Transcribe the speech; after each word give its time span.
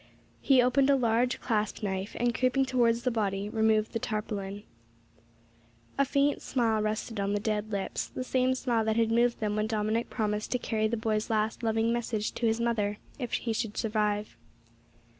He 0.41 0.63
opened 0.63 0.89
a 0.89 0.95
large 0.95 1.39
clasp 1.41 1.83
knife, 1.83 2.15
and, 2.19 2.33
creeping 2.33 2.65
towards 2.65 3.03
the 3.03 3.11
body, 3.11 3.49
removed 3.49 3.93
the 3.93 3.99
tarpaulin. 3.99 4.63
A 5.99 6.05
faint 6.05 6.41
smile 6.41 6.81
rested 6.81 7.19
on 7.19 7.33
the 7.33 7.39
dead 7.39 7.71
lips 7.71 8.07
the 8.07 8.23
same 8.23 8.55
smile 8.55 8.83
that 8.85 8.95
had 8.95 9.11
moved 9.11 9.41
them 9.41 9.55
when 9.55 9.67
Dominick 9.67 10.09
promised 10.09 10.51
to 10.53 10.57
carry 10.57 10.87
the 10.87 10.97
boy's 10.97 11.29
last 11.29 11.61
loving 11.61 11.93
message 11.93 12.31
to 12.33 12.47
his 12.47 12.59
mother 12.59 12.97
if 13.19 13.33
he 13.33 13.53
should 13.53 13.77
survive. 13.77 14.35